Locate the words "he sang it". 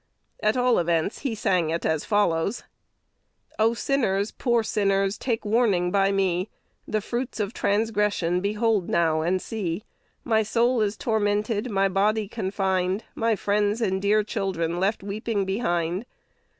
1.19-1.85